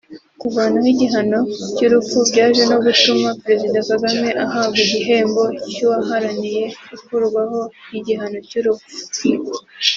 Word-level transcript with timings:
Kuvanaho 0.41 0.87
igihano 0.93 1.39
cy’urupfu 1.75 2.17
byaje 2.29 2.63
no 2.71 2.77
gutuma 2.85 3.29
Perezida 3.45 3.79
Kagame 3.89 4.27
ahabwa 4.45 4.79
igihembo 4.85 5.43
cy’uwaharaniye 5.71 6.63
ikurwaho 6.95 7.59
ry’igihano 7.93 8.37
cy’urupfu 8.49 8.97